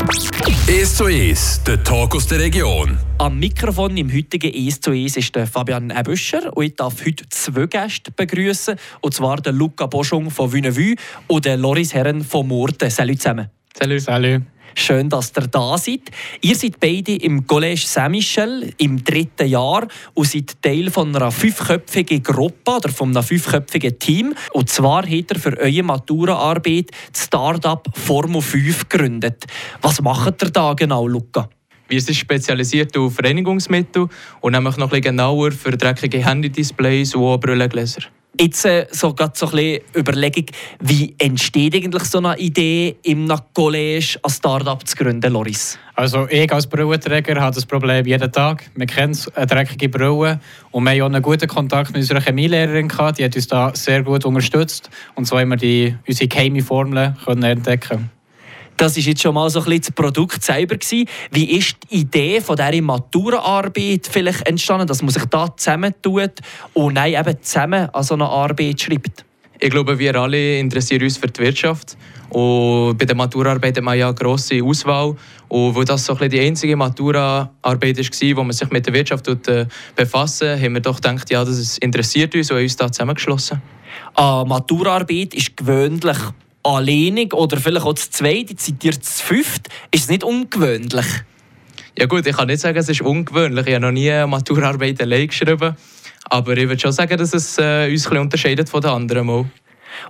1 0.00 0.96
zu 0.96 1.04
1, 1.04 1.64
der 1.64 1.84
Talk 1.84 2.14
aus 2.14 2.26
der 2.26 2.38
Region. 2.38 2.98
Am 3.18 3.38
Mikrofon 3.38 3.98
im 3.98 4.10
heutigen 4.10 4.50
1 4.50 4.80
zu 4.80 4.92
1 4.92 5.18
ist 5.18 5.36
der 5.36 5.46
Fabian 5.46 5.90
Ebüscher 5.90 6.56
und 6.56 6.64
ich 6.64 6.74
darf 6.74 7.04
heute 7.04 7.28
zwei 7.28 7.66
Gäste 7.66 8.10
begrüßen 8.10 8.76
und 9.02 9.12
zwar 9.12 9.42
den 9.42 9.56
Luca 9.56 9.84
Boschung 9.84 10.30
von 10.30 10.50
Vunevue 10.50 10.94
und 11.26 11.44
den 11.44 11.60
Loris 11.60 11.92
Herren 11.92 12.24
von 12.24 12.48
Murten. 12.48 12.88
Salut 12.88 13.18
zusammen. 13.18 13.50
Salut. 13.78 14.00
Salut. 14.00 14.42
Schön, 14.74 15.08
dass 15.08 15.32
ihr 15.36 15.46
da 15.46 15.76
seid. 15.76 16.10
Ihr 16.40 16.54
seid 16.54 16.80
beide 16.80 17.16
im 17.16 17.46
Collège 17.46 17.86
Saint-Michel 17.86 18.72
im 18.78 19.02
dritten 19.02 19.48
Jahr 19.48 19.86
und 20.14 20.26
seid 20.26 20.62
Teil 20.62 20.90
von 20.90 21.14
einer 21.14 21.30
fünfköpfigen 21.30 22.22
Gruppe 22.22 22.76
oder 22.76 22.88
von 22.88 23.10
einem 23.10 23.22
fünfköpfigen 23.24 23.98
Team. 23.98 24.34
Und 24.52 24.68
zwar 24.68 25.02
habt 25.02 25.30
ihr 25.32 25.38
für 25.38 25.58
eure 25.58 25.82
Maturaarbeit 25.82 26.90
das 27.12 27.24
Startup 27.24 27.86
Formo 27.94 28.40
5 28.40 28.88
gegründet. 28.88 29.44
Was 29.82 30.00
macht 30.00 30.42
ihr 30.42 30.50
da 30.50 30.74
genau, 30.74 31.06
Luca? 31.06 31.48
Wir 31.88 32.00
sind 32.00 32.14
spezialisiert 32.14 32.96
auf 32.96 33.18
Reinigungsmittel 33.20 34.06
und 34.40 34.52
nämlich 34.52 34.76
noch 34.76 34.86
ein 34.86 34.90
bisschen 34.90 35.16
genauer 35.16 35.50
für 35.50 35.76
dreckige 35.76 36.24
Handy-Displays 36.24 37.16
und 37.16 37.24
auch 37.24 37.38
Brillengläser. 37.38 38.02
Jetzt 38.38 38.64
äh, 38.64 38.86
so 38.90 39.12
gerade 39.12 39.32
so 39.34 39.50
ein 39.50 39.80
Überlegung, 39.94 40.46
wie 40.80 41.14
entsteht 41.18 41.74
eigentlich 41.74 42.04
so 42.04 42.18
eine 42.18 42.38
Idee, 42.38 42.96
im 43.02 43.30
College 43.54 44.18
ein 44.22 44.30
Startup 44.30 44.86
zu 44.86 44.96
gründen, 44.96 45.32
Loris? 45.32 45.78
Also 45.94 46.26
ich 46.28 46.50
als 46.52 46.66
Brillenträger 46.66 47.40
habe 47.40 47.54
das 47.54 47.66
Problem 47.66 48.06
jeden 48.06 48.32
Tag. 48.32 48.70
Wir 48.74 48.86
kennen 48.86 49.18
eine 49.34 49.46
dreckige 49.46 49.88
Brille 49.88 50.40
und 50.70 50.84
wir 50.84 50.92
haben 50.92 51.02
auch 51.02 51.06
einen 51.06 51.22
guten 51.22 51.48
Kontakt 51.48 51.90
mit 51.92 52.02
unserer 52.02 52.20
Chemielehrerin 52.20 52.88
gehabt. 52.88 53.18
Die 53.18 53.24
hat 53.24 53.36
uns 53.36 53.48
da 53.48 53.74
sehr 53.74 54.02
gut 54.02 54.24
unterstützt 54.24 54.88
und 55.16 55.26
so 55.26 55.38
haben 55.38 55.50
wir 55.50 55.56
die, 55.56 55.96
unsere 56.06 56.28
Chemie-Formeln 56.28 57.16
entdecken 57.26 58.10
das 58.80 58.96
ist 58.96 59.06
jetzt 59.06 59.20
schon 59.20 59.34
mal 59.34 59.50
so 59.50 59.58
ein 59.58 59.66
bisschen 59.66 59.82
das 59.82 59.90
Produkt 59.90 60.42
selber 60.42 60.76
gewesen. 60.76 61.06
Wie 61.30 61.50
ist 61.50 61.76
die 61.90 62.00
Idee 62.00 62.40
von 62.40 62.56
dieser 62.56 62.80
Maturaarbeit 62.80 64.08
vielleicht 64.10 64.48
entstanden, 64.48 64.86
dass 64.86 65.02
man 65.02 65.10
sich 65.10 65.24
da 65.26 65.54
zusammentut 65.54 66.32
und 66.72 66.94
nein, 66.94 67.14
eben 67.14 67.42
zusammen 67.42 67.90
an 67.90 68.02
so 68.02 68.14
eine 68.14 68.26
Arbeit 68.26 68.80
schreibt? 68.80 69.24
Ich 69.58 69.68
glaube, 69.68 69.98
wir 69.98 70.16
alle 70.16 70.58
interessieren 70.58 71.02
uns 71.02 71.18
für 71.18 71.26
die 71.26 71.42
Wirtschaft. 71.42 71.98
Und 72.30 72.96
bei 72.96 73.04
der 73.04 73.14
Maturaarbeit 73.14 73.76
hat 73.76 73.84
man 73.84 73.98
ja 73.98 74.06
eine 74.06 74.14
grosse 74.14 74.64
Auswahl. 74.64 75.14
Und 75.48 75.74
weil 75.74 75.84
das 75.84 76.06
so 76.06 76.16
ein 76.16 76.30
die 76.30 76.40
einzige 76.40 76.74
Maturaarbeit 76.74 77.98
war, 77.98 78.36
wo 78.36 78.44
man 78.44 78.52
sich 78.52 78.70
mit 78.70 78.86
der 78.86 78.94
Wirtschaft 78.94 79.28
äh, 79.28 79.66
befassen 79.94 80.58
haben 80.58 80.72
wir 80.72 80.80
doch 80.80 80.96
gedacht, 80.96 81.28
ja, 81.28 81.44
das 81.44 81.76
interessiert 81.78 82.34
uns 82.34 82.50
und 82.50 82.56
haben 82.56 82.62
uns 82.62 82.76
da 82.76 82.90
zusammengeschlossen. 82.90 83.60
Eine 84.14 84.44
Maturaarbeit 84.46 85.34
ist 85.34 85.54
gewöhnlich 85.54 86.16
alleinig 86.62 87.34
oder 87.34 87.56
vielleicht 87.56 87.86
auch 87.86 87.94
zu 87.94 88.10
zweit, 88.10 88.50
jetzt 88.50 88.66
seid 88.66 88.84
ihr 88.84 89.00
zu. 89.00 89.34
Ist 89.34 89.64
es 89.92 90.08
nicht 90.08 90.24
ungewöhnlich? 90.24 91.06
Ja 91.98 92.06
gut, 92.06 92.26
ich 92.26 92.36
kann 92.36 92.46
nicht 92.46 92.60
sagen, 92.60 92.78
es 92.78 92.88
ist 92.88 93.02
ungewöhnlich. 93.02 93.66
Ich 93.66 93.74
habe 93.74 93.86
noch 93.86 93.92
nie 93.92 94.10
eine 94.10 94.26
Maturarbeit 94.26 95.00
allein 95.02 95.26
geschrieben. 95.26 95.76
Aber 96.24 96.56
ich 96.56 96.68
würde 96.68 96.80
schon 96.80 96.92
sagen, 96.92 97.16
dass 97.18 97.34
es 97.34 97.58
äh, 97.58 97.90
uns 97.90 98.06
ein 98.06 98.18
unterscheidet 98.18 98.68
von 98.68 98.80
den 98.80 98.90
anderen 98.90 99.26
Mal. 99.26 99.46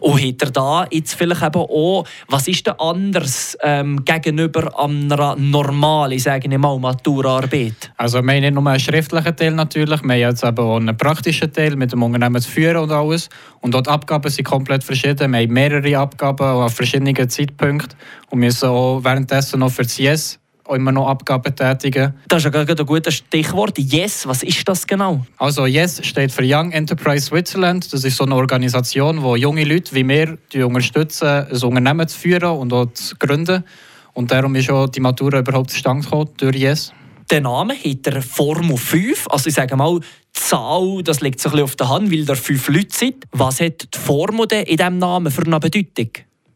Und 0.00 0.22
hat 0.22 0.42
er 0.42 0.50
da 0.50 0.86
jetzt 0.90 1.14
vielleicht 1.14 1.42
eben 1.42 1.60
auch, 1.60 2.04
was 2.28 2.48
ist 2.48 2.66
denn 2.66 2.74
anders 2.78 3.56
ähm, 3.62 4.04
gegenüber 4.04 4.78
einer 4.78 5.36
normalen, 5.36 6.18
sage 6.18 6.48
ich 6.50 6.58
mal, 6.58 6.78
Maturarbeit? 6.78 7.92
Also 7.96 8.22
wir 8.22 8.32
haben 8.32 8.40
nicht 8.40 8.54
nur 8.54 8.66
einen 8.66 8.80
schriftlichen 8.80 9.36
Teil 9.36 9.52
natürlich, 9.52 10.02
wir 10.02 10.12
haben 10.12 10.20
jetzt 10.20 10.44
eben 10.44 10.58
auch 10.58 10.76
einen 10.76 10.96
praktischen 10.96 11.52
Teil 11.52 11.76
mit 11.76 11.92
dem 11.92 12.02
Unternehmen 12.02 12.40
zu 12.40 12.50
führen 12.50 12.78
und 12.78 12.90
alles. 12.90 13.28
Und 13.60 13.74
dort 13.74 13.88
Abgaben 13.88 14.30
sind 14.30 14.44
komplett 14.44 14.84
verschieden. 14.84 15.32
Wir 15.32 15.40
haben 15.40 15.52
mehrere 15.52 15.98
Abgaben 15.98 16.44
an 16.46 16.70
verschiedenen 16.70 17.28
Zeitpunkten 17.28 17.98
und 18.30 18.38
müssen 18.38 18.68
auch 18.68 19.04
währenddessen 19.04 19.60
noch 19.60 19.70
für 19.70 19.82
das 19.82 19.98
Yes 19.98 20.39
immer 20.74 20.92
noch 20.92 21.08
Abgaben 21.08 21.54
tätigen. 21.54 22.14
Das 22.28 22.38
ist 22.38 22.44
ja 22.44 22.50
gerade 22.50 22.82
ein 22.82 22.86
gutes 22.86 23.14
Stichwort. 23.14 23.78
Yes, 23.78 24.26
was 24.26 24.42
ist 24.42 24.68
das 24.68 24.86
genau? 24.86 25.24
Also 25.38 25.66
Yes 25.66 26.04
steht 26.06 26.32
für 26.32 26.42
Young 26.44 26.72
Enterprise 26.72 27.26
Switzerland. 27.26 27.92
Das 27.92 28.04
ist 28.04 28.16
so 28.16 28.24
eine 28.24 28.34
Organisation, 28.34 29.22
die 29.22 29.40
junge 29.40 29.64
Leute 29.64 29.94
wie 29.94 30.06
wir 30.06 30.38
die 30.52 30.62
unterstützen, 30.62 31.26
ein 31.28 31.62
Unternehmen 31.62 32.08
zu 32.08 32.18
führen 32.18 32.58
und 32.58 32.72
auch 32.72 32.86
zu 32.92 33.16
gründen. 33.16 33.64
Und 34.12 34.30
darum 34.30 34.54
ist 34.54 34.70
auch 34.70 34.88
die 34.88 35.00
Matura 35.00 35.38
überhaupt 35.38 35.70
zustande 35.70 36.04
gekommen 36.04 36.30
durch 36.36 36.56
Yes. 36.56 36.92
Der 37.30 37.40
Name 37.40 37.74
hat 37.74 38.06
der 38.06 38.22
Formel 38.22 38.76
5. 38.76 39.28
Also 39.30 39.48
ich 39.48 39.54
sage 39.54 39.76
mal, 39.76 40.00
die 40.00 40.06
Zahl, 40.32 41.02
das 41.04 41.20
liegt 41.20 41.40
so 41.40 41.48
ein 41.48 41.52
bisschen 41.52 41.64
auf 41.64 41.76
der 41.76 41.88
Hand, 41.88 42.10
weil 42.10 42.24
da 42.24 42.34
fünf 42.34 42.68
Leute 42.68 42.96
sind. 42.96 43.24
Was 43.30 43.60
hat 43.60 43.94
die 43.94 43.98
Formel 43.98 44.46
in 44.50 44.76
diesem 44.76 44.98
Namen 44.98 45.30
für 45.30 45.42
eine 45.42 45.60
Bedeutung? 45.60 46.10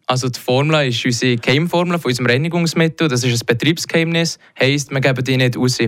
Also 0.07 0.29
die 0.29 0.39
Formel 0.39 0.89
ist 0.89 1.05
unsere 1.05 1.37
Geheimformel 1.37 1.99
von 1.99 2.11
unserem 2.11 2.27
Reinigungsmittel. 2.27 3.09
Das 3.09 3.25
ist 3.25 3.43
ein 3.43 3.47
Betriebsgeheimnis, 3.47 4.39
heisst, 4.59 4.91
wir 4.91 5.01
geben 5.01 5.25
die 5.25 5.37
nicht 5.39 5.57
raus. 5.57 5.79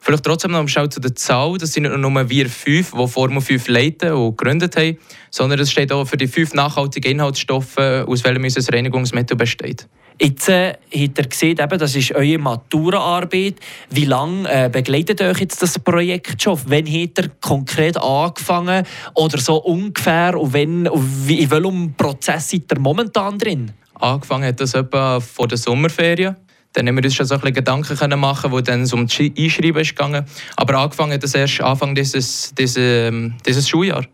Vielleicht 0.00 0.24
trotzdem 0.24 0.52
noch 0.52 0.62
mal 0.62 0.90
zu 0.90 1.00
der 1.00 1.14
Zahl. 1.16 1.58
Das 1.58 1.72
sind 1.72 1.82
nicht 1.82 1.96
nur 1.96 2.30
wir 2.30 2.48
fünf, 2.48 2.92
die 2.92 3.08
Formel 3.08 3.40
5 3.40 3.68
leiten 3.68 4.12
und 4.12 4.36
gegründet 4.36 4.76
haben, 4.76 4.98
sondern 5.30 5.58
es 5.58 5.72
steht 5.72 5.90
auch 5.90 6.04
für 6.04 6.16
die 6.16 6.28
fünf 6.28 6.54
nachhaltigen 6.54 7.12
Inhaltsstoffe, 7.12 7.78
aus 7.78 8.22
welchen 8.22 8.44
unser 8.44 8.72
Reinigungsmittel 8.72 9.36
besteht. 9.36 9.88
Jetzt 10.18 10.48
äh, 10.48 10.72
habt 10.72 11.18
ihr 11.18 11.28
gesehen, 11.28 11.58
eben, 11.60 11.78
das 11.78 11.94
ist 11.94 12.14
eure 12.14 12.38
Maturaarbeit. 12.38 13.56
Wie 13.90 14.06
lange 14.06 14.48
äh, 14.48 14.70
begleitet 14.70 15.20
euch 15.20 15.40
jetzt 15.40 15.60
das 15.60 15.78
Projekt 15.78 16.42
schon? 16.42 16.58
Wann 16.66 16.86
habt 16.86 17.18
ihr 17.18 17.30
konkret 17.42 17.98
angefangen? 17.98 18.86
Oder 19.14 19.38
so 19.38 19.56
ungefähr? 19.56 20.40
Und, 20.40 20.54
wenn, 20.54 20.88
und 20.88 21.28
in 21.28 21.50
welchem 21.50 21.94
Prozess 21.94 22.50
seid 22.50 22.62
ihr 22.72 22.80
momentan 22.80 23.38
drin? 23.38 23.72
Angefangen 23.94 24.48
hat 24.48 24.60
das 24.60 24.72
etwa 24.72 25.20
vor 25.20 25.48
der 25.48 25.58
Sommerferien. 25.58 26.36
Dann 26.72 26.88
haben 26.88 26.96
wir 26.96 27.04
uns 27.04 27.14
schon 27.14 27.26
so 27.26 27.34
ein 27.34 27.40
bisschen 27.40 27.54
Gedanken 27.54 28.20
machen, 28.20 28.52
wo 28.52 28.60
dann 28.60 28.90
um 28.92 29.06
das 29.06 29.18
Einschreiben 29.20 29.82
gegangen. 29.82 30.24
Aber 30.56 30.78
angefangen 30.78 31.12
hat 31.12 31.22
das 31.22 31.34
erst 31.34 31.60
Anfang 31.60 31.94
dieses, 31.94 32.54
dieses, 32.54 32.76
ähm, 32.78 33.34
dieses 33.46 33.68
Schuljahr 33.68 34.06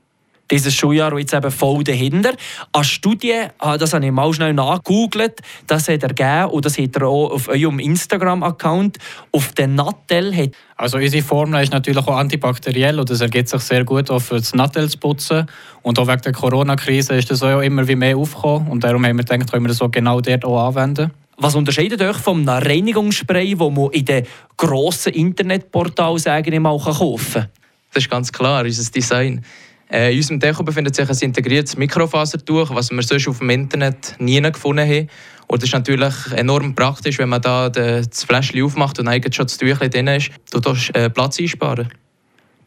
dieses 0.53 0.75
Schuljahr 0.75 1.19
jetzt 1.19 1.35
eben 1.35 1.51
voll 1.51 1.83
dahinter. 1.83 2.35
Eine 2.73 2.85
Studie, 2.85 3.47
ah, 3.59 3.79
das 3.79 3.95
habe 3.95 4.07
ich 4.07 4.13
mal 4.13 4.33
schnell 4.33 4.53
nachgegoogelt, 4.55 5.41
das 5.67 5.89
hat 5.89 6.03
er 6.03 6.11
gegeben 6.11 6.51
und 6.51 6.65
das 6.65 6.79
hat 6.79 6.95
er 6.97 7.09
auch 7.09 7.31
auf 7.31 7.49
eurem 7.49 7.79
Instagram-Account. 7.79 8.99
Auf 9.33 9.53
den 9.53 9.75
Nattel 9.75 10.37
hat 10.37 10.51
also 10.83 10.99
unsere 10.99 11.23
Formel 11.23 11.63
ist 11.63 11.73
natürlich 11.73 12.05
auch 12.05 12.17
antibakteriell 12.17 12.99
und 12.99 13.09
das 13.09 13.21
ergibt 13.21 13.49
sich 13.49 13.61
sehr 13.61 13.85
gut 13.85 14.11
auch 14.11 14.19
für 14.19 14.39
das 14.39 14.53
Nattel 14.53 14.91
zu 14.91 14.99
putzen. 14.99 15.47
Und 15.83 15.97
auch 15.97 16.09
wegen 16.09 16.23
der 16.23 16.33
Corona-Krise 16.33 17.15
ist 17.15 17.31
das 17.31 17.43
auch 17.45 17.61
immer 17.61 17.87
wie 17.87 17.95
mehr 17.95 18.17
aufgekommen 18.17 18.69
und 18.69 18.83
darum 18.83 19.07
haben 19.07 19.17
wir 19.17 19.25
gedacht, 19.25 19.51
können 19.51 19.65
wir 19.65 19.69
das 19.69 19.81
auch 19.81 19.93
genau 19.93 20.21
dort 20.21 20.45
auch 20.45 20.67
anwenden. 20.67 21.13
Was 21.37 21.55
unterscheidet 21.55 22.03
euch 22.03 22.17
vom 22.17 22.49
Reinigungsspray, 22.49 23.55
das 23.55 23.71
man 23.71 23.91
in 23.93 24.05
den 24.05 24.27
grossen 24.57 25.13
Internetportalen 25.13 26.63
mal 26.63 26.79
kaufen 26.79 27.33
kann? 27.33 27.49
Das 27.95 28.03
ist 28.03 28.11
ganz 28.11 28.33
klar, 28.33 28.65
unser 28.65 28.91
Design. 28.91 29.45
Äh, 29.93 30.13
in 30.13 30.19
unserem 30.19 30.41
Deko 30.41 30.63
befindet 30.63 30.95
sich 30.95 31.09
ein 31.09 31.17
integriertes 31.21 31.77
Mikrofasertuch, 31.77 32.75
was 32.75 32.91
wir 32.91 33.03
sonst 33.03 33.29
auf 33.29 33.39
dem 33.39 33.51
Internet 33.51 34.17
nie 34.19 34.41
gefunden 34.41 34.89
haben. 34.89 35.09
Und 35.49 35.63
das 35.63 35.69
ist 35.69 35.75
natürlich 35.75 36.15
enorm 36.35 36.75
praktisch, 36.75 37.19
wenn 37.19 37.29
man 37.29 37.43
da 37.43 37.69
das 37.69 38.25
Fläschchen 38.25 38.63
aufmacht 38.65 38.99
und 38.99 39.09
eigentlich 39.09 39.35
schon 39.35 39.47
das 39.47 39.59
Tüchlein 39.59 39.91
drin 39.91 40.07
ist. 40.07 40.31
Du 40.51 40.61
darfst 40.61 40.97
äh, 40.97 41.11
Platz 41.11 41.39
einsparen. 41.39 41.91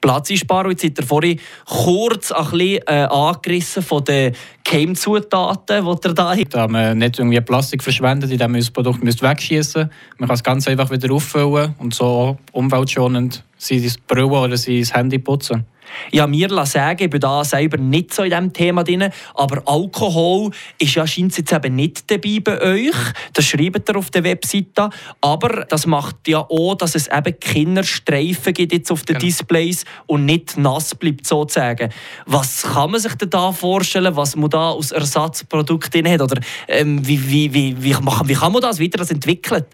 Platz 0.02 0.30
einsparen. 0.30 0.70
Jetzt 0.70 0.84
seid 0.84 1.00
ihr 1.00 1.04
vorhin 1.04 1.40
kurz 1.66 2.32
ein 2.32 2.44
bisschen 2.52 2.82
äh, 2.86 3.08
angerissen 3.10 3.82
von 3.82 4.04
den 4.04 4.36
Keimzutaten, 4.64 5.84
die 5.84 6.08
ihr 6.08 6.14
da 6.14 6.36
habt. 6.36 6.54
Da 6.54 6.68
man 6.68 7.00
nicht 7.00 7.18
irgendwie 7.18 7.42
Plastik 7.42 7.82
verschwendet, 7.82 8.30
indem 8.30 8.52
man 8.52 8.62
das 8.62 8.70
Produkt 8.70 9.02
wegschießen 9.04 9.90
Man 10.20 10.28
kann 10.28 10.36
es 10.36 10.44
ganz 10.44 10.68
einfach 10.68 10.92
wieder 10.92 11.12
auffüllen 11.12 11.74
und 11.80 11.96
so 11.96 12.38
umweltschonend 12.52 13.44
sein 13.58 13.92
Brille 14.06 14.28
oder 14.28 14.58
sein 14.58 14.84
Handy 14.84 15.18
putzen. 15.18 15.66
Ja, 16.12 16.28
mir 16.28 16.50
sagen, 16.66 17.04
ich 17.04 17.10
bin 17.10 17.20
da 17.20 17.44
selber 17.44 17.78
nicht 17.78 18.14
so 18.14 18.24
in 18.24 18.30
diesem 18.30 18.54
Thema 18.54 18.84
drin, 18.84 19.10
aber 19.34 19.62
Alkohol 19.66 20.52
ist 20.80 20.96
ja 20.96 21.06
scheint 21.06 21.38
jetzt 21.38 21.52
eben 21.52 21.76
nicht 21.76 22.10
dabei 22.10 22.40
bei 22.44 22.62
euch. 22.62 22.96
Das 23.34 23.46
schreibt 23.46 23.90
ihr 23.90 23.98
auf 23.98 24.10
der 24.10 24.24
Webseite. 24.24 24.90
Aber 25.22 25.66
das 25.66 25.86
macht 25.86 26.28
ja 26.28 26.40
auch, 26.40 26.76
dass 26.76 26.96
es 26.96 27.08
eben 27.08 27.40
Kinderstreifen 27.40 28.54
gibt 28.54 28.74
jetzt 28.74 28.92
auf 28.92 29.04
den 29.04 29.16
genau. 29.16 29.26
Displays 29.26 29.86
und 30.08 30.26
nicht 30.26 30.58
nass 30.58 30.96
bleibt 30.96 31.26
sozusagen. 31.26 31.90
Was 32.26 32.64
kann 32.64 32.92
man 32.92 33.00
sich 33.00 33.16
denn 33.16 33.30
da 33.30 33.52
vorstellen, 33.52 34.16
was 34.16 34.36
man 34.36 34.50
da 34.50 34.72
als 34.72 34.92
Ersatzprodukt 34.92 35.94
drin 35.94 36.10
hat? 36.10 36.22
Oder 36.22 36.42
ähm, 36.68 37.06
wie, 37.06 37.30
wie, 37.30 37.54
wie, 37.54 37.84
wie, 37.84 37.96
wie 37.96 38.34
kann 38.34 38.52
man 38.52 38.62
das 38.62 38.80
wieder 38.80 39.00
entwickeln? 39.10 39.66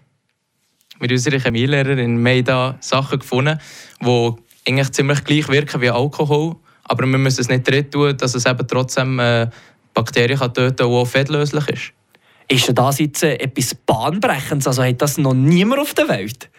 Mit 0.98 1.10
unserer 1.10 1.40
Chemielehrerin 1.40 1.98
haben 1.98 2.24
wir 2.24 2.44
da 2.44 2.76
Sachen 2.80 3.18
gefunden, 3.18 3.58
die 4.00 4.32
eigentlich 4.66 4.92
ziemlich 4.92 5.24
gleich 5.24 5.48
wirken 5.48 5.80
wie 5.80 5.90
Alkohol, 5.90 6.56
aber 6.84 7.06
wir 7.06 7.18
müssen 7.18 7.40
es 7.40 7.48
nicht 7.48 7.68
drin 7.68 7.90
tun, 7.90 8.16
dass 8.16 8.34
es 8.34 8.46
eben 8.46 8.66
trotzdem 8.66 9.18
äh, 9.18 9.48
Bakterien 9.94 10.38
kann 10.38 10.54
töten 10.54 10.76
kann, 10.76 10.88
die 10.88 10.94
auch 10.94 11.04
fettlöslich 11.06 11.68
ist. 11.68 11.92
Ist 12.48 12.78
das 12.78 12.98
jetzt 12.98 13.22
äh, 13.22 13.34
etwas 13.34 13.74
Bahnbrechendes? 13.74 14.66
Also 14.66 14.84
hat 14.84 15.00
das 15.00 15.18
noch 15.18 15.34
niemand 15.34 15.80
auf 15.80 15.94
der 15.94 16.08
Welt? 16.08 16.50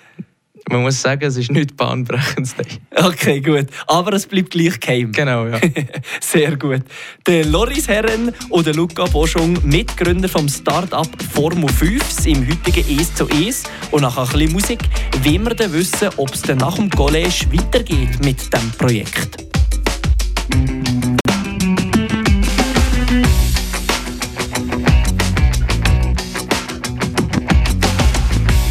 Man 0.70 0.82
muss 0.82 1.02
sagen, 1.02 1.26
es 1.26 1.38
ist 1.38 1.52
nicht 1.52 1.76
bahnbrechend. 1.78 2.56
Okay, 2.96 3.42
gut. 3.42 3.68
Aber 3.88 4.14
es 4.14 4.28
bleibt 4.28 4.52
gleich 4.52 4.80
geheim. 4.80 5.12
Genau, 5.12 5.48
ja. 5.48 5.60
Sehr 6.22 6.56
gut. 6.56 6.84
Der 7.26 7.44
Loris 7.46 7.88
Herren 7.88 8.32
und 8.50 8.66
der 8.68 8.76
Luca 8.76 9.06
Boschung, 9.06 9.58
Mitgründer 9.64 10.30
vom 10.30 10.48
Start-up 10.48 11.10
Formel 11.34 11.70
5 11.70 12.26
im 12.28 12.48
heutigen 12.48 13.00
«Es 13.00 13.14
zu 13.16 13.28
Es». 13.30 13.64
Und 13.92 14.04
nach 14.04 14.18
ein 14.18 14.28
bisschen 14.28 14.54
Musik 14.54 14.80
wollen 15.24 15.44
wir 15.44 15.56
dann 15.56 15.74
wissen, 15.74 16.10
ob 16.18 16.34
es 16.34 16.44
dann 16.44 16.60
nach 16.60 16.76
dem 16.76 16.90
College 16.90 17.46
weitergeht 17.52 18.24
mit 18.24 18.40
diesem 18.54 18.72
Projekt. 18.78 19.44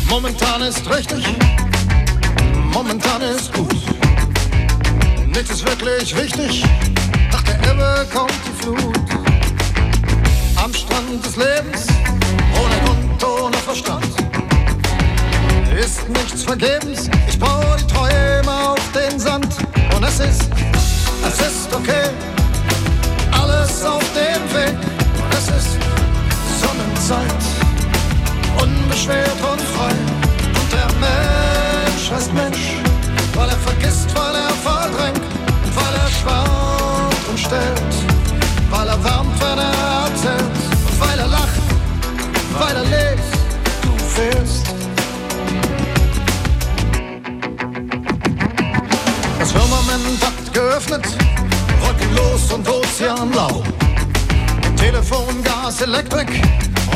Momentan 0.08 0.62
ist 0.62 0.88
richtig, 0.88 1.24
momentan 2.82 3.22
ist 3.22 3.52
gut. 3.52 3.76
Nichts 5.26 5.50
ist 5.50 5.64
wirklich 5.64 6.16
wichtig, 6.16 6.64
nach 7.30 7.42
der 7.42 7.54
Ebbe 7.70 8.06
kommt 8.12 8.32
die 8.44 8.62
Flut. 8.62 8.98
Am 10.56 10.74
Strand 10.74 11.24
des 11.24 11.36
Lebens, 11.36 11.86
ohne 12.60 12.76
Grund, 12.84 13.24
ohne 13.24 13.56
Verstand. 13.58 14.04
Ist 15.78 16.08
nichts 16.08 16.42
vergebens, 16.42 17.08
ich 17.28 17.38
baue 17.38 17.76
die 17.80 17.86
Träume 17.86 18.70
auf 18.70 18.80
den 18.92 19.18
Sand. 19.18 19.48
Und 19.94 20.02
es 20.04 20.18
ist, 20.18 20.50
es 21.28 21.40
ist 21.40 21.74
okay, 21.74 22.10
geöffnet, 50.52 51.04
wolkenlos 51.80 52.52
und 52.52 52.68
ozeanblau. 52.68 53.62
Telefon, 54.76 55.42
Gas, 55.42 55.80
Elektrik, 55.80 56.28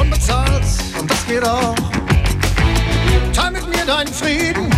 unbezahlt 0.01 0.65
und 1.01 1.11
das 1.11 1.27
geht 1.27 1.45
auch. 1.45 1.75
Teil 3.33 3.53
mit 3.53 3.69
mir 3.69 3.85
deinen 3.87 4.13
Frieden, 4.13 4.71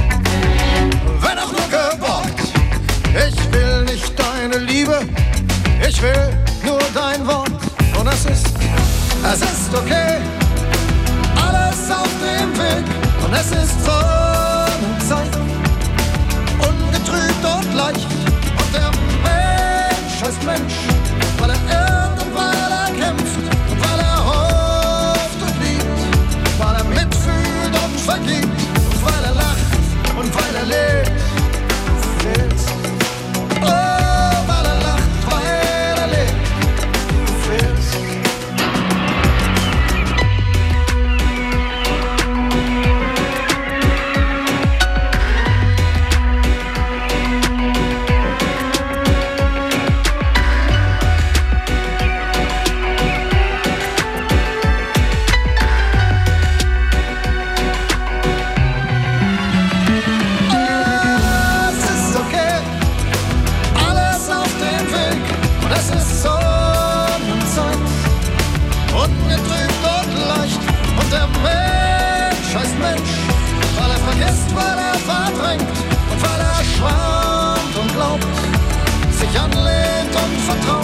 wenn 1.20 1.38
auch 1.38 1.50
nur 1.50 1.68
geborgt. 1.70 2.40
Ich 3.08 3.52
will 3.52 3.84
nicht 3.84 4.12
deine 4.18 4.58
Liebe, 4.58 5.00
ich 5.88 6.00
will 6.02 6.36
nur 6.64 6.80
dein 6.94 7.26
Wort. 7.26 7.50
Und 7.98 8.06
es 8.06 8.24
ist, 8.26 8.46
es 9.32 9.40
ist 9.40 9.74
okay, 9.74 10.18
alles 11.36 11.90
auf 11.90 12.08
dem 12.20 12.56
Weg. 12.58 12.84
Und 13.24 13.32
es 13.32 13.50
ist 13.50 13.74
Sonnenzeit, 13.84 15.36
ungetrübt 16.58 17.44
und 17.44 17.74
leicht. 17.74 18.17
Und 20.48 20.54
der 20.54 20.60
Mensch 20.60 20.97
s'entendre 80.48 80.77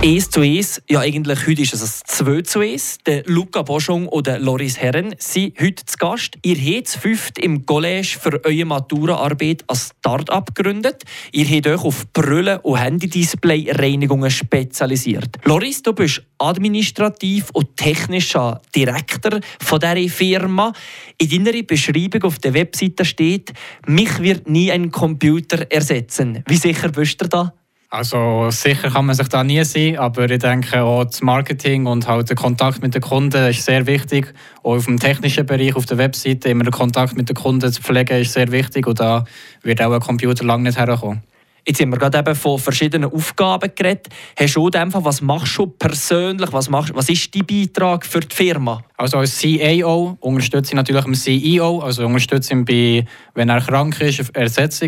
1 0.00 0.30
zu 0.30 0.42
1, 0.42 0.82
ja 0.88 1.00
eigentlich 1.00 1.44
heute 1.44 1.62
ist 1.62 1.74
es 1.74 1.82
ein 1.82 2.06
2 2.06 2.42
zu 2.42 2.60
1. 2.60 2.98
Der 3.04 3.24
Luca 3.26 3.62
Boschung 3.62 4.06
und 4.06 4.28
der 4.28 4.38
Loris 4.38 4.78
Herren 4.78 5.16
sind 5.18 5.58
heute 5.60 5.84
zu 5.84 5.96
Gast. 5.98 6.38
Ihr 6.44 6.56
habt 6.56 6.86
das 6.86 6.94
fünfte 6.94 7.40
im 7.40 7.66
College 7.66 8.16
für 8.20 8.40
eure 8.44 8.64
Maturaarbeit 8.64 9.64
als 9.66 9.90
Start-up 9.98 10.54
gegründet. 10.54 11.02
Ihr 11.32 11.46
habt 11.46 11.66
euch 11.66 11.82
auf 11.82 12.12
Brille- 12.12 12.60
und 12.60 12.78
Handy-Display-Reinigungen 12.78 14.30
spezialisiert. 14.30 15.36
Loris, 15.44 15.82
du 15.82 15.92
bist 15.92 16.22
administrativ 16.38 17.50
und 17.52 17.76
technischer 17.76 18.62
Direktor 18.76 19.40
von 19.58 19.80
dieser 19.80 20.08
Firma. 20.08 20.72
In 21.18 21.44
deiner 21.44 21.64
Beschreibung 21.64 22.22
auf 22.22 22.38
der 22.38 22.54
Webseite 22.54 23.04
steht, 23.04 23.52
mich 23.88 24.20
wird 24.20 24.48
nie 24.48 24.70
ein 24.70 24.92
Computer 24.92 25.68
ersetzen. 25.68 26.44
Wie 26.46 26.56
sicher 26.56 26.90
bist 26.90 27.20
du 27.20 27.26
da? 27.26 27.57
Also 27.90 28.50
sicher 28.50 28.90
kann 28.90 29.06
man 29.06 29.14
sich 29.14 29.28
da 29.28 29.42
nie 29.42 29.64
sein, 29.64 29.96
aber 29.96 30.28
ich 30.28 30.40
denke 30.40 30.82
auch 30.82 31.04
das 31.04 31.22
Marketing 31.22 31.86
und 31.86 32.06
halt 32.06 32.28
der 32.28 32.36
Kontakt 32.36 32.82
mit 32.82 32.94
den 32.94 33.00
Kunden 33.00 33.48
ist 33.48 33.64
sehr 33.64 33.86
wichtig. 33.86 34.34
Auch 34.62 34.76
auf 34.76 34.84
dem 34.84 34.98
technischen 34.98 35.46
Bereich, 35.46 35.74
auf 35.74 35.86
der 35.86 35.96
Webseite 35.96 36.50
immer 36.50 36.64
den 36.64 36.70
Kontakt 36.70 37.16
mit 37.16 37.30
den 37.30 37.36
Kunden 37.36 37.72
zu 37.72 37.80
pflegen 37.80 38.20
ist 38.20 38.34
sehr 38.34 38.52
wichtig 38.52 38.86
und 38.86 39.00
da 39.00 39.24
wird 39.62 39.80
auch 39.80 39.92
ein 39.92 40.00
Computer 40.00 40.44
lange 40.44 40.64
nicht 40.64 40.78
herkommen. 40.78 41.22
Jetzt 41.68 41.82
haben 41.82 41.90
wir 41.90 41.98
gerade 41.98 42.16
eben 42.16 42.34
von 42.34 42.58
verschiedenen 42.58 43.12
Aufgaben 43.12 43.70
geredet. 43.76 44.08
Hast 44.40 44.56
du 44.56 44.68
in 44.68 44.70
dem 44.70 44.94
was 45.04 45.20
machst 45.20 45.58
du 45.58 45.66
persönlich? 45.66 46.50
Was, 46.50 46.70
machst, 46.70 46.94
was 46.94 47.10
ist 47.10 47.34
dein 47.34 47.44
Beitrag 47.44 48.06
für 48.06 48.20
die 48.20 48.34
Firma? 48.34 48.82
Also 48.96 49.18
als 49.18 49.38
CAO 49.38 50.16
unterstütze 50.20 50.70
ich 50.70 50.76
natürlich 50.76 51.04
den 51.04 51.12
CEO, 51.12 51.80
also 51.80 52.06
unterstütze 52.06 52.54
ihn 52.54 52.64
bei, 52.64 53.04
wenn 53.34 53.50
er 53.50 53.60
krank 53.60 54.00
ist, 54.00 54.32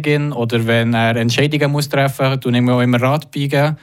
ihn 0.07 0.33
oder 0.33 0.67
wenn 0.67 0.95
er 0.95 1.17
Entscheidungen 1.17 1.71
muss 1.71 1.91
treffen 1.91 2.31
muss, 2.31 2.41
tue 2.41 2.57
ich 2.57 2.63
mir 2.63 2.73
auch 2.73 2.81
immer 2.81 3.03
Rat 3.03 3.31
beigeben. 3.31 3.77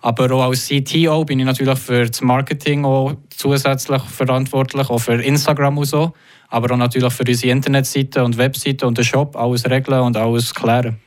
Aber 0.00 0.30
auch 0.30 0.42
als 0.44 0.68
CTO 0.68 1.24
bin 1.24 1.40
ich 1.40 1.46
natürlich 1.46 1.78
für 1.80 2.06
das 2.06 2.20
Marketing 2.20 2.84
auch 2.84 3.14
zusätzlich 3.30 4.02
verantwortlich, 4.02 4.88
auch 4.90 4.98
für 5.00 5.20
Instagram 5.20 5.78
und 5.78 5.86
so. 5.86 6.12
Aber 6.50 6.72
auch 6.72 6.78
natürlich 6.78 7.12
für 7.12 7.24
unsere 7.26 7.50
Internetseite 7.50 8.22
und 8.22 8.38
Webseite 8.38 8.86
und 8.86 8.96
den 8.96 9.04
Shop 9.04 9.34
alles 9.34 9.68
regeln 9.68 10.02
und 10.02 10.16
alles 10.16 10.54
klären. 10.54 11.00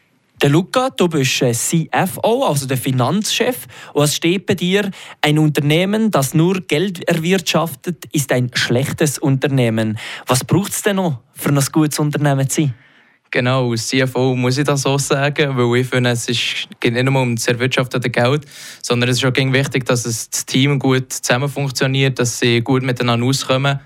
Der 0.43 0.51
Luca, 0.51 0.91
du 0.91 1.07
bist 1.07 1.41
äh, 1.41 1.51
CFO, 1.51 2.45
also 2.45 2.67
der 2.67 2.77
Finanzchef. 2.77 3.65
Und 3.93 4.03
es 4.03 4.15
steht 4.15 4.45
bei 4.45 4.53
dir, 4.53 4.91
ein 5.21 5.39
Unternehmen, 5.39 6.11
das 6.11 6.35
nur 6.35 6.61
Geld 6.61 7.09
erwirtschaftet, 7.09 8.05
ist 8.11 8.31
ein 8.31 8.51
schlechtes 8.53 9.17
Unternehmen. 9.17 9.97
Was 10.27 10.43
braucht 10.43 10.73
es 10.73 10.83
denn 10.83 10.97
noch, 10.97 11.21
für 11.33 11.49
ein 11.49 11.59
gutes 11.71 11.97
Unternehmen 11.97 12.47
zu 12.47 12.61
sein? 12.61 12.75
Genau, 13.31 13.71
als 13.71 13.87
CFO 13.87 14.35
muss 14.35 14.59
ich 14.59 14.63
das 14.65 14.83
so 14.83 14.99
sagen, 14.99 15.57
weil 15.57 15.81
ich 15.81 15.87
finde, 15.87 16.11
es 16.11 16.29
ist, 16.29 16.67
geht 16.79 16.93
nicht 16.93 17.03
nur 17.03 17.19
um 17.19 17.35
das 17.35 17.47
Erwirtschaftete 17.47 18.11
Geld, 18.11 18.45
sondern 18.83 19.09
es 19.09 19.17
ist 19.17 19.25
auch 19.25 19.35
wichtig, 19.35 19.85
dass 19.85 20.03
das 20.03 20.29
Team 20.29 20.77
gut 20.77 21.11
zusammen 21.11 21.49
funktioniert, 21.49 22.19
dass 22.19 22.37
sie 22.37 22.61
gut 22.61 22.83
miteinander 22.83 23.25
auskommen 23.25 23.79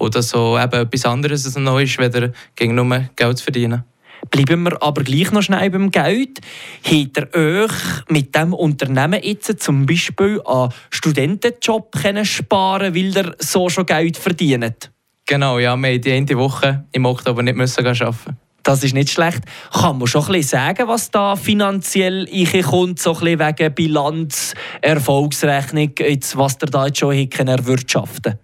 oder 0.00 0.22
so 0.22 0.58
eben 0.58 0.72
etwas 0.72 1.04
anderes 1.04 1.54
noch 1.56 1.78
ist, 1.78 1.98
weder 1.98 2.32
gegen 2.56 2.74
nur 2.74 3.08
Geld 3.14 3.38
zu 3.38 3.44
verdienen. 3.44 3.84
Bleiben 4.30 4.64
wir 4.64 4.82
aber 4.82 5.02
gleich 5.02 5.30
noch 5.32 5.42
schnell 5.42 5.70
beim 5.70 5.90
Geld. 5.90 6.40
Hat 6.84 7.16
ihr 7.16 7.34
euch 7.34 7.72
mit 8.08 8.34
diesem 8.34 8.52
Unternehmen 8.52 9.20
jetzt 9.22 9.62
zum 9.62 9.86
Beispiel 9.86 10.40
an 10.44 10.70
Studentenjob 10.90 11.96
sparen 12.24 12.94
weil 12.94 13.16
ihr 13.16 13.34
so 13.38 13.68
schon 13.68 13.86
Geld 13.86 14.16
verdient? 14.16 14.90
Genau, 15.26 15.58
ja, 15.58 15.76
wir 15.76 16.00
die 16.00 16.12
eine 16.12 16.36
Woche 16.36 16.84
im 16.92 17.04
Oktober 17.04 17.42
nicht 17.42 17.56
müssen 17.56 17.86
arbeiten. 17.86 18.36
Das 18.62 18.82
ist 18.82 18.92
nicht 18.92 19.10
schlecht. 19.10 19.42
Kann 19.72 19.98
man 19.98 20.06
schon 20.06 20.22
ein 20.22 20.32
bisschen 20.32 20.58
sagen, 20.58 20.88
was 20.88 21.10
da 21.10 21.36
finanziell 21.36 22.26
kommt, 22.62 22.98
so 22.98 23.14
ein 23.14 23.20
bisschen 23.20 23.38
wegen 23.38 23.74
Bilanz, 23.74 24.54
Erfolgsrechnung, 24.82 25.92
jetzt, 25.98 26.36
was 26.36 26.58
ihr 26.60 26.66
da 26.66 26.86
jetzt 26.86 26.98
schon 26.98 27.16
erwirtschaften 27.16 28.38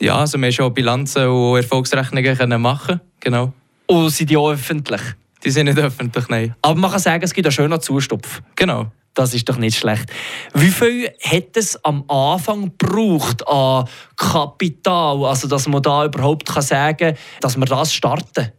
Ja, 0.00 0.16
also 0.16 0.38
wir 0.38 0.46
haben 0.46 0.52
schon 0.52 0.72
Bilanzen 0.72 1.26
und 1.26 1.56
Erfolgsrechnungen 1.56 2.62
machen 2.62 3.00
genau. 3.20 3.52
Und 3.92 4.08
sind 4.08 4.30
die 4.30 4.38
auch 4.38 4.50
öffentlich? 4.50 5.02
Die 5.44 5.50
sind 5.50 5.66
nicht 5.66 5.78
öffentlich, 5.78 6.26
nein. 6.30 6.54
Aber 6.62 6.80
man 6.80 6.90
kann 6.90 6.98
sagen, 6.98 7.22
es 7.22 7.34
gibt 7.34 7.46
einen 7.46 7.52
schönen 7.52 7.78
Zustupf. 7.78 8.40
Genau. 8.56 8.90
Das 9.12 9.34
ist 9.34 9.46
doch 9.46 9.58
nicht 9.58 9.76
schlecht. 9.76 10.10
Wie 10.54 10.70
viel 10.70 11.10
hat 11.22 11.54
es 11.58 11.84
am 11.84 12.02
Anfang 12.08 12.72
gebraucht 12.78 13.46
an 13.46 13.86
Kapital, 14.16 15.26
also 15.26 15.46
dass 15.46 15.68
man 15.68 15.82
da 15.82 16.06
überhaupt 16.06 16.48
kann 16.48 16.62
sagen 16.62 16.96
kann, 16.96 17.16
dass 17.42 17.58
wir 17.58 17.66
das 17.66 17.92
starten? 17.92 18.52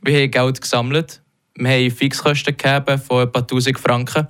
Wir 0.00 0.22
haben 0.22 0.30
Geld 0.30 0.60
gesammelt. 0.62 1.20
Wir 1.54 1.68
haben 1.70 1.90
Fixkosten 1.90 2.56
gegeben 2.56 2.98
von 2.98 3.28
etwa 3.28 3.40
1000 3.40 3.78
Franken. 3.78 4.26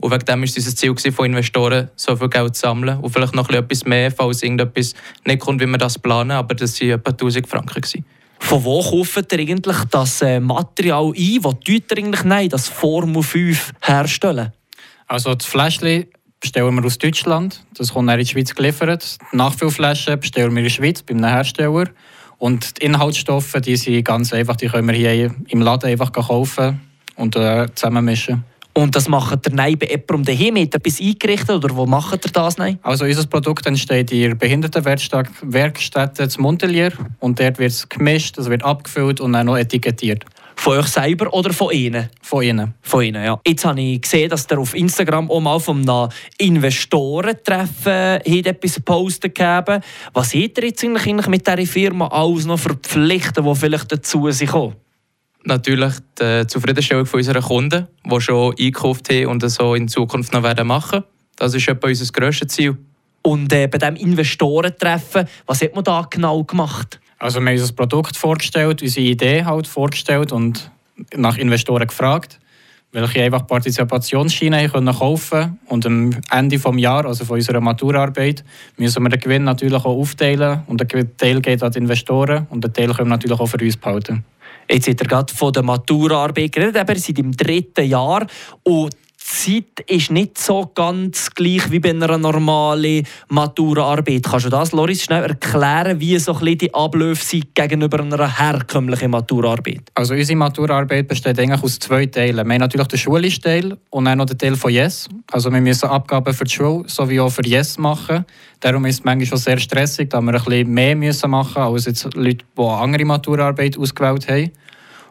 Und 0.00 0.10
wegen 0.10 0.24
dem 0.24 0.40
war 0.40 0.48
unser 0.48 0.76
Ziel 0.76 1.12
von 1.12 1.26
Investoren, 1.26 1.90
so 1.94 2.16
viel 2.16 2.30
Geld 2.30 2.56
zu 2.56 2.62
sammeln. 2.62 3.00
Und 3.00 3.10
vielleicht 3.10 3.34
noch 3.34 3.50
etwas 3.50 3.84
mehr, 3.84 4.10
falls 4.10 4.42
irgendetwas 4.42 4.94
nicht 5.26 5.40
kommt, 5.40 5.60
wie 5.60 5.66
wir 5.66 5.76
das 5.76 5.98
planen. 5.98 6.30
Aber 6.30 6.54
das 6.54 6.80
waren 6.80 6.90
etwa 6.92 7.10
1000 7.10 7.46
Franken. 7.46 7.82
Gewesen. 7.82 8.06
Von 8.40 8.64
wo 8.64 8.82
kauft 8.82 9.32
ihr 9.32 9.38
eigentlich 9.40 9.76
das 9.90 10.22
äh, 10.22 10.40
Material 10.40 11.12
ein? 11.16 11.42
Tut 11.42 11.68
ihr 11.90 11.98
eigentlich 11.98 12.24
nein, 12.24 12.48
das 12.48 12.68
Formel 12.68 13.22
5 13.22 13.72
herstellen? 13.82 14.52
Also 15.06 15.34
das 15.34 15.46
Fläschchen 15.46 16.06
bestellen 16.40 16.74
wir 16.74 16.84
aus 16.84 16.98
Deutschland. 16.98 17.64
Das 17.74 17.92
kommt 17.92 18.08
dann 18.08 18.18
in 18.18 18.24
die 18.24 18.30
Schweiz 18.30 18.54
geliefert. 18.54 19.18
Die 19.32 19.36
Nachfüllflaschen 19.36 20.20
bestellen 20.20 20.52
wir 20.52 20.58
in 20.58 20.64
der 20.64 20.70
Schweiz 20.70 21.02
bei 21.02 21.14
einem 21.14 21.24
Hersteller. 21.24 21.86
Und 22.38 22.80
die 22.80 22.86
Inhaltsstoffe, 22.86 23.54
die 23.64 23.76
sind 23.76 24.04
ganz 24.04 24.32
einfach, 24.32 24.56
die 24.56 24.68
können 24.68 24.88
wir 24.88 24.94
hier 24.94 25.34
im 25.48 25.60
Laden 25.60 25.90
einfach 25.90 26.12
kaufen 26.12 26.80
und 27.16 27.34
äh, 27.34 27.66
zusammenmischen. 27.74 28.44
Und 28.78 28.94
das 28.94 29.08
macht 29.08 29.44
ihr 29.48 29.54
nein 29.54 29.76
bei 29.76 29.88
jemandem 29.88 30.22
daheim? 30.22 30.54
Hat 30.54 30.72
ihr 30.72 30.76
etwas 30.76 31.00
eingerichtet 31.00 31.50
oder 31.50 31.74
wo 31.74 31.84
macht 31.84 32.24
ihr 32.24 32.30
das 32.30 32.58
nein? 32.58 32.78
Also 32.82 33.06
unser 33.06 33.26
Produkt 33.26 33.66
entsteht 33.66 34.12
in 34.12 34.20
der 34.20 34.34
Behindertenwerkstätte 34.36 36.28
zu 36.28 36.40
Montelier 36.40 36.92
und 37.18 37.40
dort 37.40 37.58
wird 37.58 37.72
es 37.72 37.88
gemischt, 37.88 38.38
es 38.38 38.48
wird 38.48 38.64
abgefüllt 38.64 39.20
und 39.20 39.32
dann 39.32 39.46
noch 39.46 39.56
etikettiert. 39.56 40.24
Von 40.54 40.78
euch 40.78 40.86
selber 40.86 41.34
oder 41.34 41.52
von 41.52 41.72
ihnen? 41.72 42.08
Von 42.22 42.44
ihnen. 42.44 42.74
Von 42.82 43.02
ihnen, 43.02 43.24
ja. 43.24 43.40
Jetzt 43.44 43.64
habe 43.64 43.80
ich 43.80 44.00
gesehen, 44.00 44.30
dass 44.30 44.46
ihr 44.48 44.60
auf 44.60 44.76
Instagram 44.76 45.28
auch 45.28 45.40
mal 45.40 45.58
vom 45.58 45.84
Investorentreffen 46.38 48.20
etwas 48.24 48.76
gepostet 48.76 49.40
habt. 49.40 49.84
Was 50.12 50.30
seht 50.30 50.56
ihr 50.56 50.66
jetzt 50.66 50.84
eigentlich 50.84 51.26
mit 51.26 51.44
dieser 51.44 51.66
Firma 51.66 52.06
alles 52.06 52.46
noch 52.46 52.60
für 52.60 52.76
Pflichten, 52.76 53.44
die 53.44 53.54
vielleicht 53.56 53.90
dazu 53.90 54.30
kommen? 54.46 54.76
Natürlich 55.48 55.94
die 56.20 56.46
Zufriedenstellung 56.46 57.08
unserer 57.10 57.40
Kunden, 57.40 57.86
die 58.04 58.20
schon 58.20 58.50
eingekauft 58.50 59.08
haben 59.08 59.26
und 59.28 59.42
das 59.42 59.54
so 59.54 59.74
in 59.74 59.88
Zukunft 59.88 60.34
noch 60.34 60.42
werden 60.42 60.66
machen. 60.66 61.04
Das 61.36 61.54
ist 61.54 61.66
etwa 61.66 61.88
unser 61.88 62.12
grösstes 62.12 62.48
Ziel. 62.48 62.76
Und 63.22 63.50
äh, 63.54 63.66
bei 63.66 63.78
diesem 63.78 63.96
Investorentreffen, 63.96 65.26
was 65.46 65.62
hat 65.62 65.74
man 65.74 65.84
da 65.84 66.06
genau 66.10 66.44
gemacht? 66.44 67.00
Also 67.18 67.40
wir 67.40 67.46
haben 67.46 67.58
unser 67.58 67.72
Produkt 67.72 68.14
vorgestellt, 68.14 68.82
unsere 68.82 69.06
Idee 69.06 69.42
halt 69.42 69.66
vorgestellt 69.66 70.32
und 70.32 70.70
nach 71.16 71.38
Investoren 71.38 71.86
gefragt, 71.86 72.38
welche 72.92 73.22
einfach 73.22 73.46
Partizipationsschienen 73.46 74.70
können 74.70 74.94
kaufen 74.94 75.58
und 75.64 75.86
am 75.86 76.10
Ende 76.30 76.58
des 76.58 76.76
Jahres, 76.76 77.06
also 77.06 77.24
von 77.24 77.36
unserer 77.36 77.62
Maturarbeit, 77.62 78.44
müssen 78.76 79.02
wir 79.02 79.08
den 79.08 79.20
Gewinn 79.20 79.44
natürlich 79.44 79.76
auch 79.76 79.86
aufteilen 79.86 80.62
und 80.66 80.78
der 80.80 81.16
Teil 81.16 81.40
geht 81.40 81.62
an 81.62 81.72
die 81.72 81.78
Investoren 81.78 82.46
und 82.50 82.62
der 82.64 82.72
Teil 82.72 82.88
können 82.88 83.08
wir 83.08 83.16
natürlich 83.16 83.40
auch 83.40 83.46
für 83.46 83.58
uns 83.58 83.78
behalten. 83.78 84.24
Jetzt 84.70 84.86
seid 84.86 85.00
ihr 85.00 85.06
gerade 85.06 85.34
von 85.34 85.52
der 85.52 85.62
Maturarbeit 85.62 86.52
geredet, 86.52 86.76
aber 86.76 86.96
seid 86.96 87.18
im 87.18 87.32
dritten 87.32 87.86
Jahr. 87.86 88.26
Und 88.62 88.94
Zeit 89.30 89.80
ist 89.86 90.10
nicht 90.10 90.38
so 90.38 90.70
ganz 90.74 91.30
gleich 91.34 91.70
wie 91.70 91.80
bei 91.80 91.90
einer 91.90 92.16
normalen 92.16 93.06
Maturaarbeit. 93.28 94.22
Kannst 94.22 94.46
du 94.46 94.50
das, 94.50 94.72
Loris, 94.72 95.02
schnell 95.02 95.22
erklären, 95.22 96.00
wie 96.00 96.18
so 96.18 96.32
die 96.32 96.72
Abläufe 96.72 97.22
sind 97.22 97.54
gegenüber 97.54 98.00
einer 98.00 98.38
herkömmlichen 98.38 99.10
Maturarbeit? 99.10 99.82
Also 99.94 100.14
unsere 100.14 100.38
Maturarbeit 100.38 101.06
besteht 101.06 101.38
eigentlich 101.38 101.62
aus 101.62 101.78
zwei 101.78 102.06
Teilen. 102.06 102.46
Wir 102.46 102.54
haben 102.54 102.60
natürlich 102.60 102.86
den 102.86 102.98
schulischen 102.98 103.42
Teil 103.42 103.76
und 103.90 104.06
dann 104.06 104.16
noch 104.16 104.24
den 104.24 104.38
Teil 104.38 104.56
von 104.56 104.70
Yes. 104.70 105.08
Also 105.30 105.52
wir 105.52 105.60
müssen 105.60 105.90
Abgaben 105.90 106.32
für 106.32 106.44
die 106.44 106.50
Schule 106.50 106.88
sowie 106.88 107.20
auch 107.20 107.30
für 107.30 107.46
Yes 107.46 107.76
machen. 107.76 108.24
Darum 108.60 108.86
ist 108.86 109.00
es 109.00 109.04
manchmal 109.04 109.26
schon 109.26 109.38
sehr 109.38 109.58
stressig, 109.58 110.08
da 110.08 110.22
wir 110.22 110.32
ein 110.34 110.42
bisschen 110.42 110.72
mehr 110.72 110.96
müssen 110.96 111.30
machen 111.30 111.62
als 111.62 111.84
jetzt 111.84 112.14
Leute, 112.14 112.46
die 112.56 112.62
andere 112.62 113.04
Maturarbeit 113.04 113.76
ausgewählt 113.76 114.26
haben. 114.28 114.50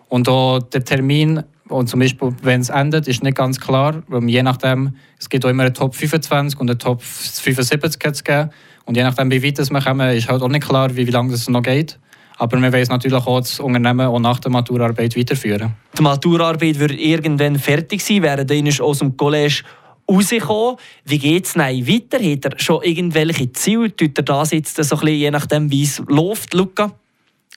Und 0.09 0.27
auch 0.27 0.59
der 0.59 0.83
Termin 0.83 1.43
und 1.69 1.87
zum 1.87 1.99
Beispiel, 1.99 2.33
wenn 2.41 2.61
es 2.61 2.69
endet, 2.69 3.07
ist 3.07 3.23
nicht 3.23 3.35
ganz 3.35 3.59
klar, 3.59 4.03
weil 4.07 4.23
je 4.29 4.43
nachdem, 4.43 4.95
es 5.19 5.29
gibt 5.29 5.45
auch 5.45 5.49
immer 5.49 5.63
einen 5.63 5.73
Top 5.73 5.95
25 5.95 6.59
und 6.59 6.69
einen 6.69 6.79
Top 6.79 7.01
75 7.01 8.13
zu 8.13 8.23
geben. 8.23 8.49
Und 8.85 8.95
je 8.95 9.03
nachdem, 9.03 9.29
wie 9.31 9.43
weit 9.43 9.57
wir 9.57 9.81
kommen, 9.81 10.15
ist 10.15 10.29
halt 10.29 10.41
auch 10.41 10.47
nicht 10.47 10.67
klar, 10.67 10.95
wie, 10.95 11.05
wie 11.05 11.11
lange 11.11 11.33
es 11.33 11.49
noch 11.49 11.61
geht. 11.61 11.99
Aber 12.37 12.61
wir 12.61 12.71
wollen 12.71 12.87
natürlich 12.87 13.25
auch 13.25 13.39
das 13.39 13.59
Unternehmen 13.59 14.07
auch 14.07 14.19
nach 14.19 14.39
der 14.39 14.51
Maturarbeit 14.51 15.17
weiterführen. 15.17 15.73
Die 15.97 16.01
Maturarbeit 16.01 16.79
wird 16.79 16.91
irgendwann 16.91 17.57
fertig 17.57 18.01
sein, 18.03 18.21
während 18.21 18.49
dann 18.49 18.67
aus 18.79 18.99
dem 18.99 19.17
College 19.17 19.63
rausgekommen. 20.09 20.77
Wie 21.03 21.17
geht 21.17 21.45
es 21.47 21.55
weiter? 21.57 22.23
Hat 22.23 22.45
er 22.45 22.59
schon 22.59 22.83
irgendwelche 22.83 23.51
Ziele? 23.51 23.93
Tut 23.95 24.17
er 24.19 24.23
das 24.23 24.51
jetzt 24.51 24.75
so 24.75 24.81
ein 24.95 24.99
bisschen, 24.99 25.17
je 25.17 25.31
nachdem, 25.31 25.71
wie 25.71 25.83
es 25.83 26.01
läuft, 26.07 26.53
Luca? 26.53 26.91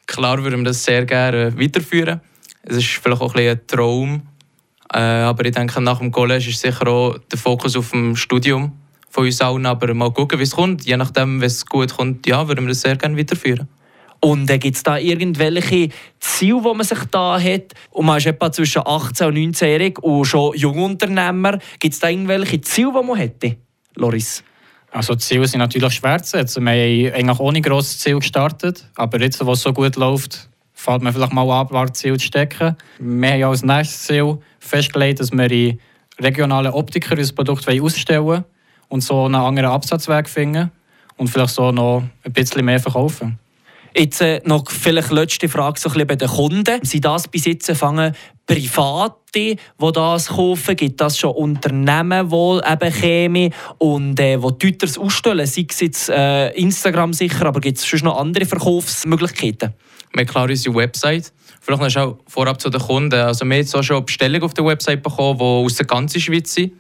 Klar 0.07 0.43
würden 0.43 0.61
wir 0.61 0.64
das 0.64 0.83
sehr 0.83 1.05
gerne 1.05 1.57
weiterführen. 1.57 2.21
Es 2.62 2.76
ist 2.76 2.88
vielleicht 2.88 3.23
auch 3.23 3.35
ein, 3.35 3.49
ein 3.49 3.67
Traum. 3.67 4.23
Äh, 4.93 4.99
aber 4.99 5.45
ich 5.45 5.52
denke, 5.52 5.81
nach 5.81 5.99
dem 5.99 6.11
College 6.11 6.50
ist 6.50 6.61
sicher 6.61 6.87
auch 6.88 7.19
der 7.31 7.38
Fokus 7.38 7.76
auf 7.76 7.90
dem 7.90 8.17
Studium 8.17 8.73
von 9.09 9.25
uns 9.25 9.40
allen. 9.40 9.67
Aber 9.67 9.93
mal 9.95 10.12
schauen, 10.17 10.38
wie 10.38 10.43
es 10.43 10.52
kommt. 10.52 10.85
Je 10.85 10.97
nachdem, 10.97 11.40
wenn 11.40 11.47
es 11.47 11.64
gut 11.64 11.97
kommt, 11.97 12.26
ja, 12.26 12.47
würden 12.49 12.64
wir 12.64 12.71
das 12.71 12.81
sehr 12.83 12.97
gerne 12.97 13.17
weiterführen. 13.17 13.69
Und 14.21 14.50
äh, 14.50 14.59
gibt 14.59 14.76
es 14.76 14.83
da 14.83 14.99
irgendwelche 14.99 15.88
Ziele, 16.19 16.61
die 16.61 16.75
man 16.75 16.85
sich 16.85 16.99
da 17.11 17.40
hat? 17.40 17.73
Und 17.90 18.07
man 18.07 18.19
ist 18.19 18.26
etwa 18.26 18.52
zwischen 18.52 18.83
18 18.85 19.29
und 19.29 19.37
19-jährig 19.37 19.99
und 20.00 20.26
schon 20.26 20.55
Jungunternehmer. 20.57 21.59
Gibt 21.79 21.95
es 21.95 22.00
da 22.00 22.09
irgendwelche 22.09 22.61
Ziele, 22.61 22.93
die 23.00 23.07
man 23.07 23.17
hätte, 23.17 23.57
Loris? 23.95 24.45
Also 24.93 25.14
die 25.14 25.21
Ziele 25.21 25.47
sind 25.47 25.61
natürlich 25.61 25.95
schwer 25.95 26.23
zu 26.23 26.33
setzen. 26.33 26.64
Wir 26.64 26.73
haben 26.73 27.14
eigentlich 27.14 27.40
ohne 27.40 27.61
grosses 27.62 27.99
Ziel 28.00 28.19
gestartet. 28.19 28.87
Aber 28.97 29.21
jetzt, 29.21 29.45
wo 29.45 29.52
es 29.52 29.62
so 29.62 29.73
gut 29.73 29.97
läuft, 29.97 30.50
fällt 30.80 31.02
mir 31.02 31.12
vielleicht 31.12 31.32
mal 31.32 31.49
ab, 31.50 31.72
Wartziel 31.72 32.16
zu 32.16 32.26
stecken. 32.26 32.75
Wir 32.99 33.32
haben 33.32 33.44
als 33.44 33.62
nächstes 33.62 34.04
Ziel 34.04 34.38
festgelegt, 34.58 35.20
dass 35.20 35.30
wir 35.30 35.50
in 35.50 35.78
regionalen 36.18 36.72
Optiker 36.72 37.16
unser 37.16 37.34
Produkt 37.34 37.68
ausstellen 37.68 38.25
wollen 38.25 38.44
und 38.88 39.02
so 39.02 39.26
einen 39.26 39.34
anderen 39.34 39.70
Absatzweg 39.70 40.28
finden 40.28 40.70
und 41.18 41.28
vielleicht 41.28 41.54
so 41.54 41.70
noch 41.70 42.02
ein 42.25 42.32
bisschen 42.32 42.64
mehr 42.64 42.80
verkaufen. 42.80 43.38
Jetzt 43.94 44.22
äh, 44.22 44.40
noch 44.44 44.70
vielleicht 44.70 45.10
letzte 45.10 45.49
Frage 45.49 45.78
so 45.78 45.90
ein 45.90 46.06
bei 46.06 46.16
den 46.16 46.28
Kunden. 46.28 46.80
Sie 46.82 47.00
das 47.00 47.26
bis 47.26 47.44
jetzt 47.44 47.70
fangen 47.72 48.14
Private, 48.46 49.16
die 49.34 49.56
das 49.78 50.28
kaufen? 50.28 50.76
Gibt 50.76 51.00
das 51.00 51.18
schon 51.18 51.32
Unternehmen, 51.32 52.30
die 52.30 52.60
eben 52.72 52.92
kämen 52.92 53.54
und 53.78 54.18
äh, 54.18 54.40
wo 54.40 54.52
Tüters 54.52 54.96
ausstellen? 54.96 55.44
Sei 55.44 55.66
es 55.68 55.80
jetzt 55.80 56.08
äh, 56.08 56.50
Instagram 56.50 57.12
sicher, 57.12 57.46
aber 57.46 57.60
gibt 57.60 57.78
es 57.78 57.87
schon 57.87 58.00
noch 58.00 58.18
andere 58.18 58.46
Verkaufsmöglichkeiten? 58.46 59.75
Wir 60.12 60.26
haben 60.26 60.50
unsere 60.50 60.75
Website. 60.75 61.33
Vielleicht 61.61 61.83
noch 61.83 61.90
schnell 61.90 62.14
vorab 62.26 62.61
zu 62.61 62.71
den 62.71 62.81
Kunden. 62.81 63.14
Also 63.14 63.45
wir 63.45 63.59
haben 63.59 63.75
auch 63.75 63.83
schon 63.83 64.05
Bestellungen 64.05 64.43
auf 64.43 64.55
der 64.55 64.64
Website 64.64 65.02
bekommen, 65.02 65.38
die 65.38 65.45
aus 65.45 65.76
der 65.76 65.87
ganzen 65.87 66.21
Schweiz 66.21 66.55
sind. 66.55 66.73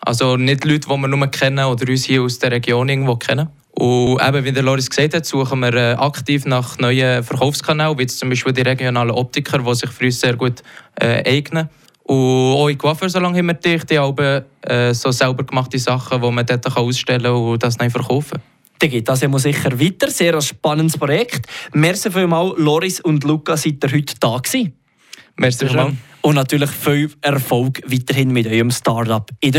Also 0.00 0.36
nicht 0.36 0.64
Leute, 0.64 0.88
die 0.88 0.96
wir 0.96 1.08
nur 1.08 1.26
kennen 1.28 1.64
oder 1.64 1.88
uns 1.88 2.04
hier 2.04 2.22
aus 2.22 2.38
der 2.38 2.52
Region 2.52 2.88
irgendwo 2.88 3.16
kennen. 3.16 3.48
Und 3.72 4.22
eben, 4.22 4.44
wie 4.44 4.52
der 4.52 4.62
Loris 4.62 4.88
gesagt 4.88 5.14
hat, 5.14 5.26
suchen 5.26 5.60
wir 5.60 5.74
äh, 5.74 5.92
aktiv 5.94 6.46
nach 6.46 6.78
neuen 6.78 7.22
Verkaufskanälen, 7.22 7.98
wie 7.98 8.06
zum 8.06 8.30
Beispiel 8.30 8.52
die 8.52 8.62
regionalen 8.62 9.10
Optiker, 9.10 9.58
die 9.58 9.74
sich 9.74 9.90
für 9.90 10.04
uns 10.06 10.20
sehr 10.20 10.36
gut 10.36 10.62
äh, 11.00 11.22
eignen. 11.26 11.68
Und 12.04 12.54
auch 12.54 12.68
in 12.68 12.78
Coiffeursalon 12.78 13.36
haben 13.36 13.46
wir 13.46 13.54
dicht, 13.54 13.90
die 13.90 13.98
haben 13.98 14.44
äh, 14.62 14.94
so 14.94 15.10
selber 15.10 15.44
gemachte 15.44 15.78
Sachen, 15.78 16.22
die 16.22 16.30
man 16.30 16.46
dort 16.46 16.64
kann 16.64 16.84
ausstellen 16.84 17.22
kann 17.22 17.32
und 17.32 17.62
das 17.62 17.76
dann 17.76 17.90
verkaufen 17.90 18.40
Dann 18.78 18.90
geht 18.90 19.08
das 19.08 19.22
immer 19.22 19.38
sicher 19.38 19.78
weiter. 19.80 20.10
Sehr 20.10 20.34
ein 20.34 20.42
spannendes 20.42 20.98
Projekt. 20.98 21.46
Merci 21.72 22.10
vielmals, 22.10 22.54
Loris 22.58 23.00
und 23.00 23.24
Luca, 23.24 23.56
seid 23.56 23.82
ihr 23.84 23.92
heute 23.92 24.14
da 24.20 24.38
gewesen. 24.38 24.72
Merci 25.36 25.66
vielmals. 25.66 25.94
Und 26.22 26.34
natürlich 26.34 26.70
viel 26.70 27.08
Erfolg 27.20 27.80
weiterhin 27.86 28.32
mit 28.32 28.48
eurem 28.48 28.72
Startup 28.72 29.30
in 29.40 29.52
der 29.52 29.54